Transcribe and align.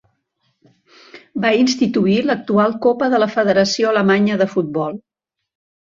Va 1.43 1.51
instituir 1.65 2.17
l'actual 2.29 2.75
Copa 2.89 3.13
de 3.15 3.23
la 3.25 3.31
Federació 3.37 3.95
Alemanya 3.97 4.43
de 4.45 4.53
Futbol. 4.59 5.03